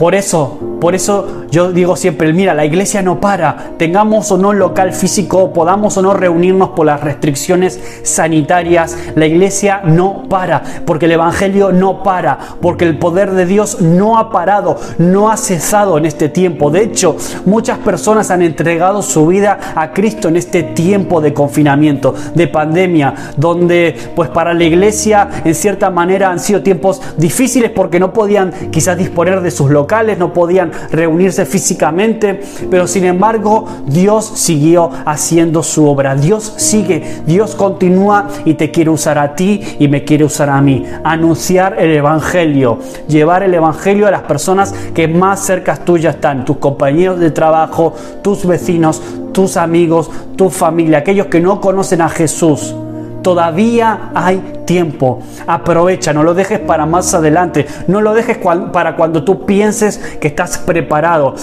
[0.00, 4.52] Por eso Por eso yo digo siempre, mira, la iglesia no para, tengamos o no
[4.52, 11.06] local físico, podamos o no reunirnos por las restricciones sanitarias, la iglesia no para, porque
[11.06, 15.98] el Evangelio no para, porque el poder de Dios no ha parado, no ha cesado
[15.98, 16.70] en este tiempo.
[16.70, 22.14] De hecho, muchas personas han entregado su vida a Cristo en este tiempo de confinamiento,
[22.34, 28.00] de pandemia, donde pues para la iglesia en cierta manera han sido tiempos difíciles porque
[28.00, 34.24] no podían quizás disponer de sus locales, no podían reunirse físicamente, pero sin embargo Dios
[34.34, 36.14] siguió haciendo su obra.
[36.14, 40.60] Dios sigue, Dios continúa y te quiere usar a ti y me quiere usar a
[40.60, 40.86] mí.
[41.02, 46.58] Anunciar el Evangelio, llevar el Evangelio a las personas que más cerca tuyas están, tus
[46.58, 52.74] compañeros de trabajo, tus vecinos, tus amigos, tu familia, aquellos que no conocen a Jesús.
[53.22, 55.22] Todavía hay tiempo.
[55.46, 57.66] Aprovecha, no lo dejes para más adelante.
[57.86, 58.38] No lo dejes
[58.72, 61.34] para cuando tú pienses que estás preparado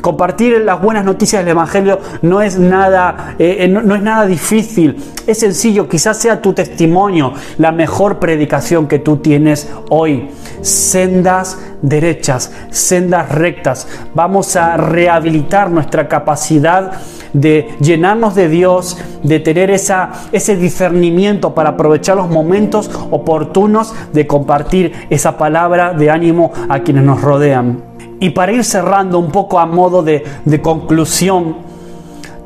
[0.00, 4.96] compartir las buenas noticias del Evangelio no es nada, eh, eh, no, es nada difícil,
[5.26, 10.30] es sencillo, quizás sea tu testimonio, la mejor predicación que tú tienes hoy.
[10.62, 13.86] Sendas derechas, sendas rectas.
[14.14, 16.92] Vamos a rehabilitar nuestra capacidad
[17.32, 24.92] de llenarnos de Dios, de tener ese discernimiento para aprovechar los momentos oportunos de compartir
[25.10, 27.85] esa palabra de ánimo a quienes nos rodean.
[28.20, 31.56] Y para ir cerrando un poco a modo de, de conclusión,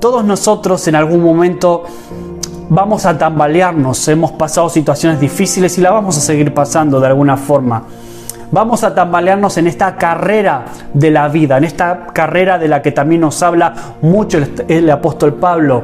[0.00, 1.85] todos nosotros en algún momento
[2.68, 7.37] vamos a tambalearnos, hemos pasado situaciones difíciles y la vamos a seguir pasando de alguna
[7.37, 7.85] forma
[8.52, 12.92] vamos a tambalearnos en esta carrera de la vida, en esta carrera de la que
[12.92, 15.83] también nos habla mucho el, apóstol Pablo.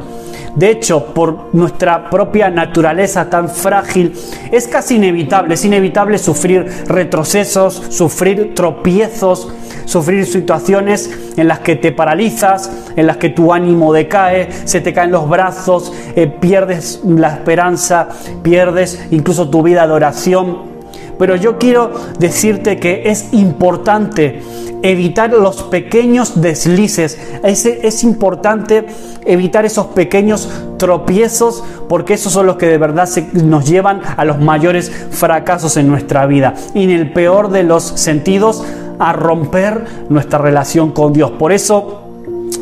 [0.55, 4.14] De hecho, por nuestra propia naturaleza tan frágil,
[4.51, 9.49] es casi inevitable, es inevitable sufrir retrocesos, sufrir tropiezos,
[9.87, 14.92] sufrir situaciones en las que te paralizas, en las que tu ánimo decae, se te
[14.92, 18.09] caen los brazos, eh, pierdes la esperanza,
[18.42, 20.77] pierdes incluso tu vida de oración.
[21.18, 24.42] Pero yo quiero decirte que es importante
[24.83, 27.18] evitar los pequeños deslices.
[27.42, 28.87] Es, es, importante
[29.25, 34.38] evitar esos pequeños tropiezos porque esos son los que de verdad nos llevan a los
[34.38, 36.55] mayores fracasos en nuestra vida.
[36.75, 38.64] Y en el peor de los sentidos,
[38.99, 41.33] a romper nuestra relación con Dios.
[41.33, 42.03] Por eso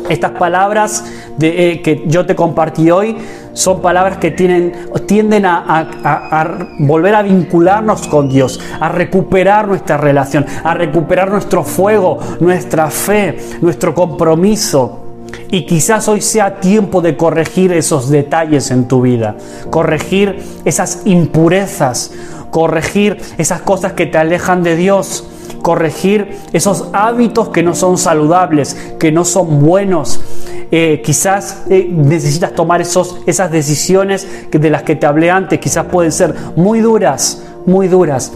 [0.09, 1.03] estas palabras
[1.41, 3.17] eh, que yo te compartí hoy
[3.53, 4.73] son palabras que tienen,
[5.07, 5.87] tienden a,
[6.79, 13.37] volver a vincularnos con Dios, a recuperar nuestra relación, a recuperar nuestro fuego, nuestra fe,
[13.61, 15.01] nuestro compromiso.
[15.49, 19.35] Y quizás hoy sea tiempo de corregir esos detalles en tu vida,
[19.69, 22.11] corregir esas impurezas,
[22.51, 25.29] corregir esas cosas que te alejan de Dios
[25.65, 30.21] corregir esos hábitos que no son saludables, que no son buenos.
[30.69, 35.87] Eh, quizás eh, necesitas tomar esos, esas decisiones de las que te hablé antes, quizás
[35.87, 38.31] pueden ser muy duras, muy duras.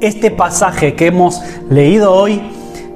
[0.00, 2.40] Este pasaje que hemos leído hoy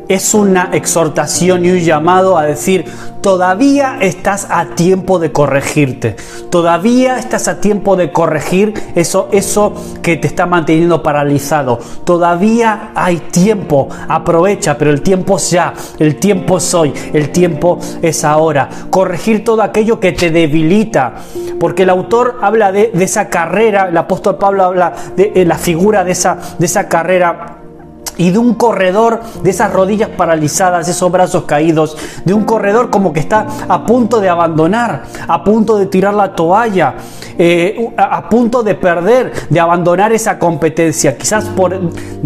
[0.08, 2.84] es una exhortación y un llamado a decir,
[3.20, 6.16] todavía estás a tiempo de corregirte,
[6.50, 13.16] todavía estás a tiempo de corregir eso, eso que te está manteniendo paralizado, todavía hay
[13.16, 18.68] tiempo, aprovecha, pero el tiempo es ya, el tiempo es hoy, el tiempo es ahora,
[18.90, 21.14] corregir todo aquello que te debilita,
[21.58, 26.04] porque el autor habla de, esa carrera, el apóstol Pablo habla de, de la figura
[26.04, 27.63] de esa, de esa carrera
[28.16, 33.12] y de un corredor de esas rodillas paralizadas, esos brazos caídos, de un corredor como
[33.12, 36.94] que está a punto de abandonar, a punto de tirar la toalla,
[37.36, 41.78] eh, a, punto de perder, de abandonar esa competencia, quizás por,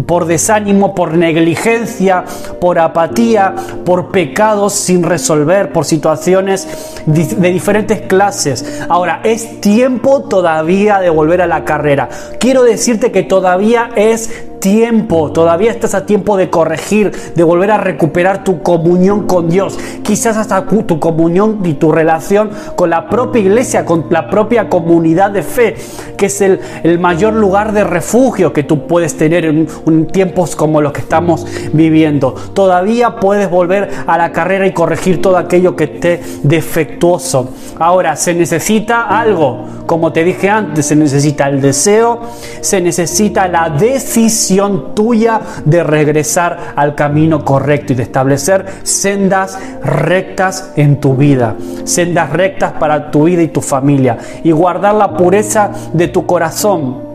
[0.05, 2.23] por desánimo, por negligencia,
[2.61, 6.67] por apatía, por pecados sin resolver, por situaciones
[7.05, 8.83] de diferentes clases.
[8.87, 12.09] Ahora, es tiempo todavía de volver a la carrera.
[12.39, 17.77] Quiero decirte que todavía es tiempo, todavía estás a tiempo de corregir, de volver a
[17.77, 23.41] recuperar tu comunión con Dios, quizás hasta tu comunión y tu relación con la propia
[23.41, 25.75] iglesia, con la propia comunidad de fe,
[26.17, 26.59] que es el,
[26.99, 31.45] mayor lugar de refugio que tú puedes tener en, en tiempos como los que estamos
[31.71, 32.33] viviendo.
[32.53, 37.49] Todavía puedes volver a la carrera y corregir todo aquello que esté defectuoso.
[37.79, 42.19] Ahora, se necesita algo, como te dije antes, se necesita el deseo,
[42.61, 44.48] se necesita la decisión,
[44.95, 52.31] tuya de regresar al camino correcto y de establecer sendas rectas en tu vida, sendas
[52.31, 57.09] rectas para tu vida y tu familia y guardar la pureza de tu corazón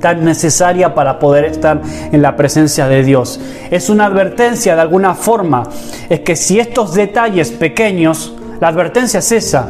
[0.00, 3.38] tan necesaria para poder estar en la presencia de Dios.
[3.70, 5.64] Es una advertencia de alguna forma,
[6.08, 9.68] es que si estos detalles pequeños, la advertencia es esa,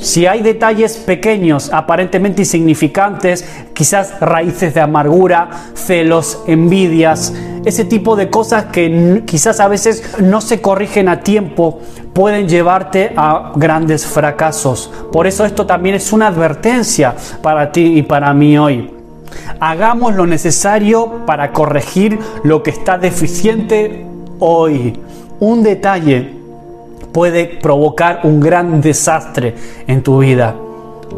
[0.00, 7.34] si hay detalles pequeños, aparentemente insignificantes, quizás raíces de amargura, celos, envidias,
[7.66, 11.80] ese tipo de cosas que quizás a veces no se corrigen a tiempo,
[12.14, 14.90] pueden llevarte a grandes fracasos.
[15.12, 18.90] Por eso esto también es una advertencia para ti y para mí hoy.
[19.60, 24.06] Hagamos lo necesario para corregir lo que está deficiente
[24.38, 24.98] hoy.
[25.38, 26.39] Un detalle
[27.12, 29.54] puede provocar un gran desastre
[29.86, 30.54] en tu vida.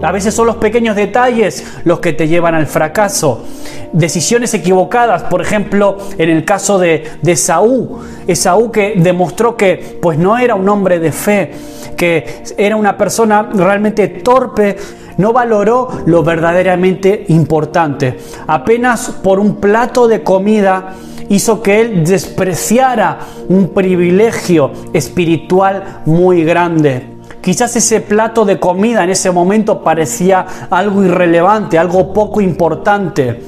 [0.00, 3.44] A veces son los pequeños detalles los que te llevan al fracaso.
[3.92, 8.00] Decisiones equivocadas, por ejemplo, en el caso de, de Saúl.
[8.26, 11.52] Esaú que demostró que pues no era un hombre de fe,
[11.96, 14.76] que era una persona realmente torpe,
[15.18, 18.18] no valoró lo verdaderamente importante.
[18.46, 20.94] Apenas por un plato de comida
[21.32, 23.18] hizo que él despreciara
[23.48, 27.06] un privilegio espiritual muy grande.
[27.40, 33.42] Quizás ese plato de comida en ese momento parecía algo irrelevante, algo poco importante,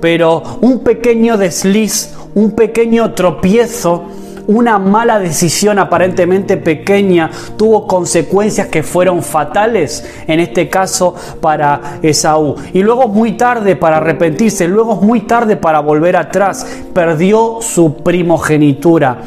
[0.00, 4.04] pero un pequeño desliz, un pequeño tropiezo,
[4.46, 12.56] una mala decisión aparentemente pequeña tuvo consecuencias que fueron fatales, en este caso para Esaú.
[12.72, 19.18] Y luego muy tarde para arrepentirse, luego muy tarde para volver atrás, perdió su primogenitura.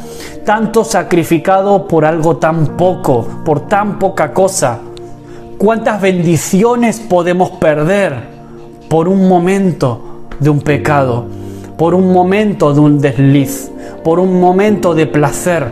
[0.46, 4.80] Tanto sacrificado por algo tan poco, por tan poca cosa.
[5.58, 8.38] ¿Cuántas bendiciones podemos perder
[8.90, 10.08] por un momento
[10.40, 11.26] de un pecado,
[11.78, 13.72] por un momento de un desliz?
[14.08, 15.70] por un momento de placer.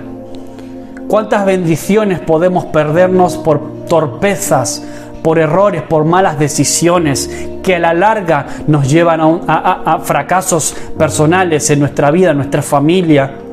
[1.07, 4.83] ¿Cuántas bendiciones podemos perdernos por torpezas,
[5.23, 7.29] por errores, por malas decisiones
[7.63, 13.44] que a la larga nos llevan a, fracasos personales en nuestra vida, en nuestra familia?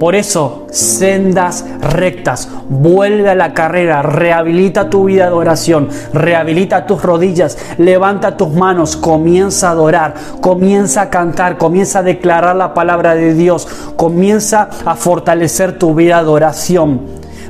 [0.00, 7.02] Por eso, sendas rectas, vuelve a la carrera, rehabilita tu vida de oración, rehabilita tus
[7.02, 13.14] rodillas, levanta tus manos, comienza a adorar, comienza a cantar, comienza a declarar la palabra
[13.14, 17.02] de Dios, comienza a fortalecer tu vida de oración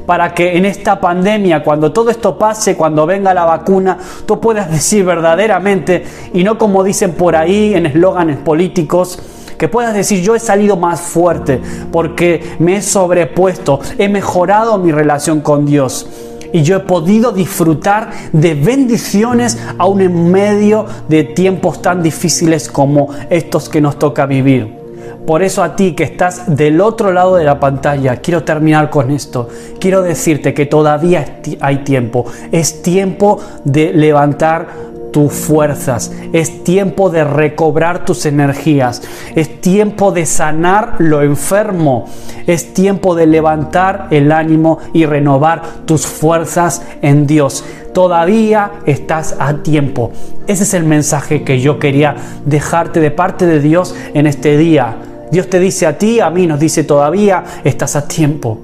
[0.04, 3.96] para que en esta pandemia, cuando todo esto pase, cuando venga la vacuna,
[4.26, 9.20] tú puedas decir verdaderamente, y no como dicen por ahí en eslóganes políticos,
[9.60, 11.60] que puedas decir yo he salido más fuerte
[11.92, 16.08] porque me he sobrepuesto, he mejorado mi relación con Dios
[16.50, 23.10] y yo he podido disfrutar de bendiciones aún en medio de tiempos tan difíciles como
[23.28, 24.80] estos que nos toca vivir.
[25.26, 29.10] Por eso a ti que estás del otro lado de la pantalla, quiero terminar con
[29.10, 29.48] esto.
[29.78, 32.24] Quiero decirte que todavía hay tiempo.
[32.50, 39.02] Es tiempo de levantar tus fuerzas, es tiempo de recobrar tus energías,
[39.34, 42.06] es tiempo de sanar lo enfermo,
[42.46, 47.64] es tiempo de levantar el ánimo y renovar tus fuerzas en Dios.
[47.92, 50.12] Todavía estás a tiempo.
[50.46, 54.96] Ese es el mensaje que yo quería dejarte de parte de Dios en este día.
[55.30, 58.58] Dios te dice a ti, a mí nos dice todavía estás a tiempo.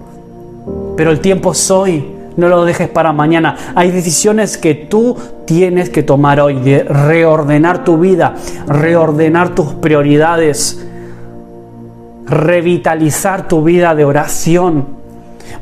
[0.96, 3.56] Pero el tiempo es hoy no lo dejes para mañana.
[3.74, 8.34] Hay decisiones que tú tienes que tomar hoy, de reordenar tu vida,
[8.66, 10.84] reordenar tus prioridades,
[12.26, 14.96] revitalizar tu vida de oración,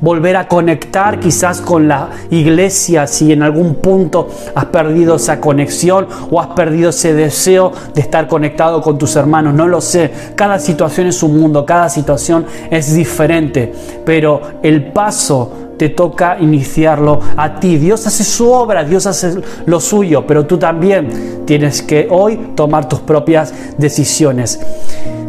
[0.01, 6.09] volver a conectar quizás con la iglesia si en algún punto has perdido esa conexión
[6.31, 9.55] o has perdido ese deseo de estar conectado con tus hermanos.
[9.55, 13.73] No lo sé, cada situación es un mundo, cada situación es diferente,
[14.05, 17.79] pero el paso te toca iniciarlo a ti.
[17.79, 22.89] Dios hace su obra, Dios hace lo suyo, pero tú también tienes que hoy tomar
[22.89, 24.61] tus propias decisiones.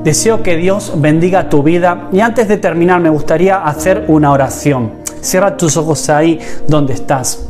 [0.03, 4.91] Deseo que Dios bendiga tu vida y antes de terminar me gustaría hacer una oración.
[5.21, 7.43] Cierra tus ojos ahí donde estás.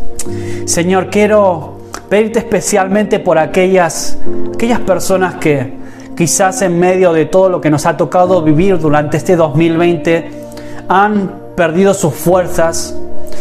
[0.66, 4.18] Señor, quiero pedirte especialmente por aquellas,
[4.54, 5.74] aquellas personas que
[6.16, 10.32] quizás en medio de todo lo que nos ha tocado vivir durante este 2020
[10.88, 12.96] han perdido sus fuerzas,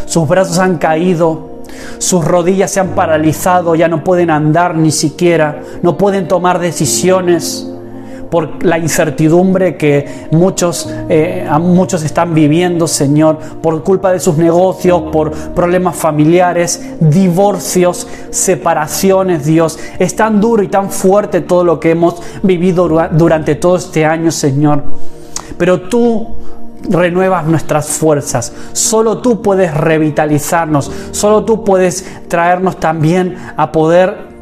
[0.06, 1.54] sus brazos han caído,
[1.98, 7.68] sus rodillas se han paralizado, ya no pueden andar ni siquiera, no pueden tomar decisiones
[8.34, 15.02] por la incertidumbre que muchos, eh, muchos están viviendo, Señor, por culpa de sus negocios,
[15.12, 19.78] por problemas familiares, divorcios, separaciones, Dios.
[20.00, 24.32] Es tan duro y tan fuerte todo lo que hemos vivido durante todo este año,
[24.32, 24.82] Señor.
[25.56, 26.26] Pero tú
[26.88, 28.52] renuevas nuestras fuerzas.
[28.72, 30.90] Solo tú puedes revitalizarnos.
[31.10, 34.34] Solo tú puedes traernos también a poder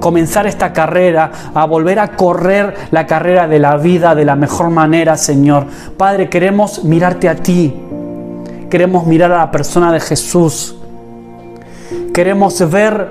[0.00, 4.70] comenzar esta carrera, a volver a correr la carrera de la vida de la mejor
[4.70, 5.66] manera, Señor.
[5.96, 7.74] Padre, queremos mirarte a ti.
[8.70, 10.76] Queremos mirar a la persona de Jesús.
[12.14, 13.08] Queremos ver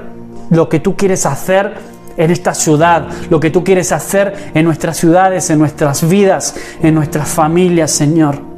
[0.50, 1.74] lo que tú quieres hacer
[2.18, 6.96] en esta ciudad, lo que tú quieres hacer en nuestras ciudades, en nuestras vidas, en
[6.96, 8.49] nuestras familias, Señor.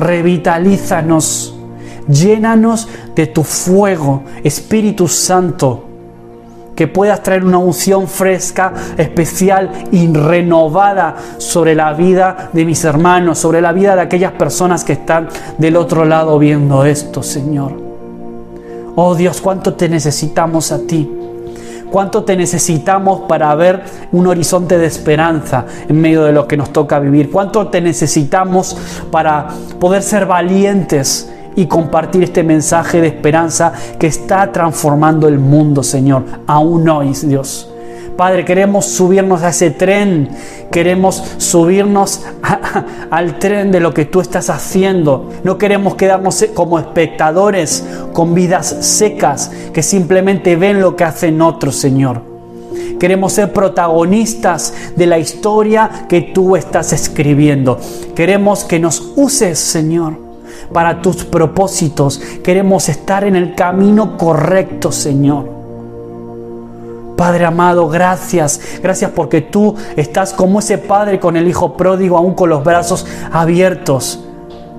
[0.00, 1.54] Revitalízanos,
[2.08, 5.84] llénanos de tu fuego, Espíritu Santo
[6.80, 13.38] que puedas traer una unción fresca, especial y renovada sobre la vida de mis hermanos,
[13.38, 15.28] sobre la vida de aquellas personas que están
[15.58, 17.74] del otro lado viendo esto, Señor.
[18.96, 21.19] Oh Dios, cuánto te necesitamos a ti.
[21.90, 23.82] Cuánto te necesitamos para ver
[24.12, 27.30] un horizonte de esperanza en medio de lo que nos toca vivir.
[27.30, 28.76] Cuánto te necesitamos
[29.10, 35.82] para poder ser valientes y compartir este mensaje de esperanza que está transformando el mundo,
[35.82, 37.69] Señor, aún hoy, Dios.
[38.16, 40.28] Padre, queremos subirnos a ese tren,
[40.70, 42.22] queremos subirnos
[43.10, 45.30] al tren de lo que tú estás haciendo.
[45.42, 51.76] No queremos quedarnos como espectadores con vidas secas que simplemente ven lo que hacen otros,
[51.76, 52.22] Señor.
[52.98, 57.78] Queremos ser protagonistas de la historia que tú estás escribiendo.
[58.14, 60.30] Queremos que nos uses, Señor
[60.72, 62.20] para tus propósitos.
[62.42, 65.59] Queremos estar en el camino correcto, Señor.
[67.20, 68.58] Padre amado, gracias.
[68.82, 73.06] Gracias porque tú estás como ese padre con el hijo pródigo, aún con los brazos
[73.30, 74.20] abiertos.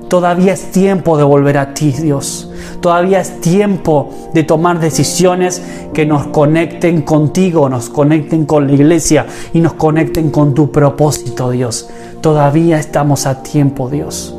[0.08, 2.50] Todavía es tiempo de volver a ti, Dios.
[2.80, 5.62] Todavía es tiempo de tomar decisiones
[5.94, 11.52] que nos conecten contigo, nos conecten con la iglesia y nos conecten con tu propósito,
[11.52, 11.92] Dios.
[12.22, 14.36] Todavía estamos a tiempo, Dios.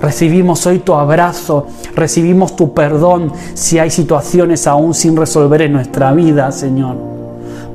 [0.00, 1.66] Recibimos hoy tu abrazo,
[1.96, 7.11] recibimos tu perdón si hay situaciones aún sin resolver en nuestra vida, Señor.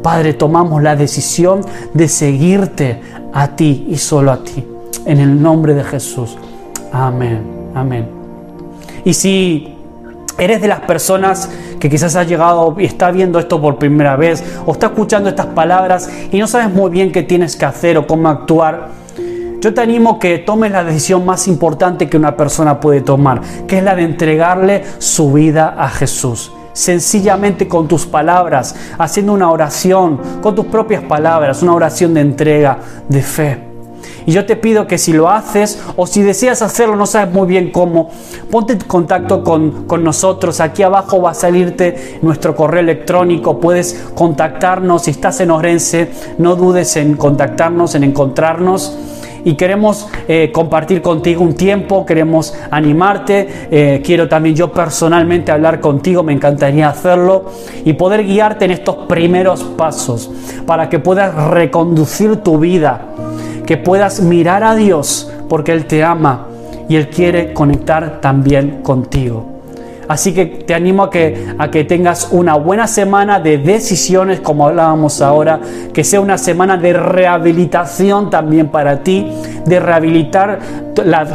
[0.02, 1.62] Padre, tomamos la decisión
[1.93, 3.02] de seguirte
[3.34, 4.66] a ti y solo a ti.
[5.06, 6.38] En el nombre de Jesús.
[6.91, 7.41] Amén.
[7.76, 8.08] Amén.
[9.06, 9.76] Y si
[10.38, 14.43] eres de las personas que quizás ha llegado y está viendo esto por primera vez
[14.66, 18.08] o está escuchando estas palabras y no sabes muy bien qué tienes que hacer o
[18.08, 18.89] cómo actuar,
[19.60, 23.80] yo te animo que tomes la decisión más importante que una persona puede tomar, que
[23.80, 26.52] es la de entregarle su vida a Jesús.
[26.78, 32.78] Sencillamente con tus palabras, haciendo una oración, con tus propias palabras, una oración de entrega,
[33.10, 33.64] de fe.
[34.28, 37.48] Y yo te pido que si lo haces o si deseas hacerlo, no sabes muy
[37.48, 38.12] bien cómo,
[38.52, 40.60] ponte en contacto con, con, nosotros.
[40.60, 43.60] Aquí abajo va a salirte nuestro correo electrónico.
[43.60, 45.02] Puedes contactarnos.
[45.06, 48.96] Si estás en Orense, no dudes en contactarnos, en encontrarnos
[49.44, 55.80] y queremos eh, compartir contigo un tiempo, queremos animarte, eh, quiero también yo personalmente hablar
[55.80, 57.46] contigo, me encantaría hacerlo
[57.86, 60.32] y poder guiarte en estos primeros pasos
[60.66, 63.02] para que puedas reconducir tu vida,
[63.66, 66.48] que puedas mirar a Dios porque Él te ama
[66.90, 69.57] y Él quiere conectar también contigo.
[70.08, 74.68] Así que te animo a que, a que tengas una buena semana de decisiones, como
[74.68, 75.60] hablábamos ahora,
[75.93, 79.28] que sea una semana de rehabilitación también para ti,
[79.66, 80.60] de rehabilitar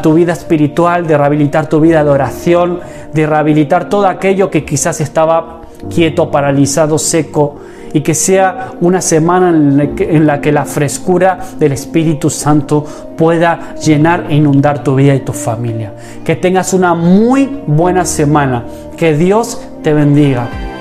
[0.03, 2.81] tu vida espiritual, de rehabilitar tu vida de oración,
[3.13, 7.57] de rehabilitar todo aquello que quizás estaba quieto, paralizado, seco
[7.93, 12.85] y que sea una semana en la, que, la frescura del Espíritu Santo
[13.17, 15.93] pueda llenar e inundar tu vida y tu familia.
[16.25, 18.65] Que tengas una muy buena semana.
[18.97, 20.72] Que Dios te bendiga.